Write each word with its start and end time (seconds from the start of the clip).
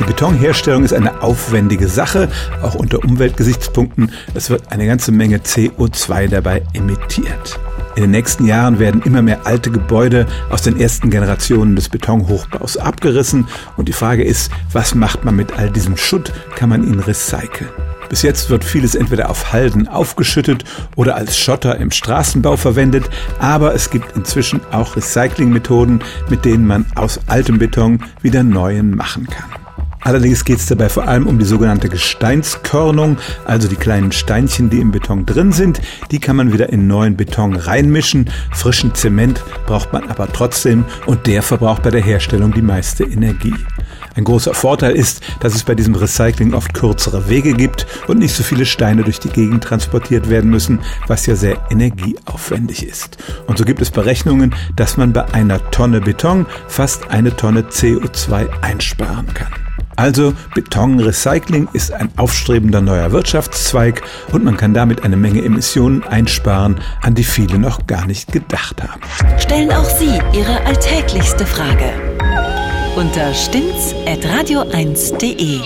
Die 0.00 0.04
Betonherstellung 0.04 0.82
ist 0.82 0.94
eine 0.94 1.22
aufwendige 1.22 1.86
Sache, 1.86 2.30
auch 2.62 2.74
unter 2.74 3.04
Umweltgesichtspunkten. 3.04 4.10
Es 4.32 4.48
wird 4.48 4.72
eine 4.72 4.86
ganze 4.86 5.12
Menge 5.12 5.38
CO2 5.38 6.28
dabei 6.28 6.62
emittiert. 6.72 7.60
In 7.96 8.02
den 8.02 8.12
nächsten 8.12 8.46
Jahren 8.46 8.78
werden 8.78 9.02
immer 9.02 9.20
mehr 9.20 9.46
alte 9.46 9.70
Gebäude 9.70 10.26
aus 10.48 10.62
den 10.62 10.80
ersten 10.80 11.10
Generationen 11.10 11.76
des 11.76 11.90
Betonhochbaus 11.90 12.78
abgerissen 12.78 13.46
und 13.76 13.88
die 13.88 13.92
Frage 13.92 14.24
ist, 14.24 14.50
was 14.72 14.94
macht 14.94 15.26
man 15.26 15.36
mit 15.36 15.58
all 15.58 15.68
diesem 15.68 15.98
Schutt? 15.98 16.32
Kann 16.54 16.70
man 16.70 16.82
ihn 16.82 17.00
recyceln? 17.00 17.68
Bis 18.08 18.22
jetzt 18.22 18.48
wird 18.48 18.64
vieles 18.64 18.94
entweder 18.94 19.28
auf 19.28 19.52
Halden 19.52 19.86
aufgeschüttet 19.86 20.64
oder 20.96 21.14
als 21.14 21.38
Schotter 21.38 21.76
im 21.76 21.90
Straßenbau 21.90 22.56
verwendet, 22.56 23.10
aber 23.38 23.74
es 23.74 23.90
gibt 23.90 24.16
inzwischen 24.16 24.62
auch 24.72 24.96
Recyclingmethoden, 24.96 26.02
mit 26.30 26.46
denen 26.46 26.66
man 26.66 26.86
aus 26.94 27.20
altem 27.26 27.58
Beton 27.58 28.02
wieder 28.22 28.42
neuen 28.42 28.96
machen 28.96 29.26
kann. 29.26 29.59
Allerdings 30.02 30.44
geht 30.44 30.58
es 30.58 30.66
dabei 30.66 30.88
vor 30.88 31.06
allem 31.06 31.26
um 31.26 31.38
die 31.38 31.44
sogenannte 31.44 31.88
Gesteinskörnung, 31.88 33.18
also 33.44 33.68
die 33.68 33.76
kleinen 33.76 34.12
Steinchen, 34.12 34.70
die 34.70 34.80
im 34.80 34.92
Beton 34.92 35.26
drin 35.26 35.52
sind. 35.52 35.80
Die 36.10 36.18
kann 36.18 36.36
man 36.36 36.52
wieder 36.52 36.70
in 36.70 36.86
neuen 36.86 37.16
Beton 37.16 37.54
reinmischen. 37.54 38.30
Frischen 38.52 38.94
Zement 38.94 39.42
braucht 39.66 39.92
man 39.92 40.08
aber 40.08 40.26
trotzdem 40.32 40.84
und 41.06 41.26
der 41.26 41.42
verbraucht 41.42 41.82
bei 41.82 41.90
der 41.90 42.02
Herstellung 42.02 42.52
die 42.52 42.62
meiste 42.62 43.04
Energie. 43.04 43.54
Ein 44.16 44.24
großer 44.24 44.54
Vorteil 44.54 44.92
ist, 44.92 45.22
dass 45.40 45.54
es 45.54 45.64
bei 45.64 45.74
diesem 45.74 45.94
Recycling 45.94 46.54
oft 46.54 46.74
kürzere 46.74 47.28
Wege 47.28 47.52
gibt 47.52 47.86
und 48.08 48.18
nicht 48.18 48.34
so 48.34 48.42
viele 48.42 48.66
Steine 48.66 49.04
durch 49.04 49.20
die 49.20 49.28
Gegend 49.28 49.62
transportiert 49.62 50.28
werden 50.28 50.50
müssen, 50.50 50.80
was 51.06 51.26
ja 51.26 51.36
sehr 51.36 51.58
energieaufwendig 51.70 52.86
ist. 52.86 53.18
Und 53.46 53.58
so 53.58 53.64
gibt 53.64 53.80
es 53.80 53.90
Berechnungen, 53.90 54.54
dass 54.76 54.96
man 54.96 55.12
bei 55.12 55.26
einer 55.32 55.70
Tonne 55.70 56.00
Beton 56.00 56.46
fast 56.68 57.10
eine 57.10 57.36
Tonne 57.36 57.62
CO2 57.62 58.48
einsparen 58.62 59.32
kann. 59.32 59.69
Also 60.00 60.32
Betonrecycling 60.54 61.68
ist 61.74 61.92
ein 61.92 62.08
aufstrebender 62.16 62.80
neuer 62.80 63.12
Wirtschaftszweig 63.12 64.00
und 64.32 64.44
man 64.44 64.56
kann 64.56 64.72
damit 64.72 65.04
eine 65.04 65.18
Menge 65.18 65.44
Emissionen 65.44 66.02
einsparen, 66.04 66.80
an 67.02 67.14
die 67.14 67.24
viele 67.24 67.58
noch 67.58 67.86
gar 67.86 68.06
nicht 68.06 68.32
gedacht 68.32 68.82
haben. 68.82 69.02
Stellen 69.38 69.70
auch 69.70 69.84
Sie 69.84 70.18
Ihre 70.32 70.64
alltäglichste 70.64 71.44
Frage 71.44 71.92
unter 72.96 73.34
stimmtz.radio1.de. 73.34 75.60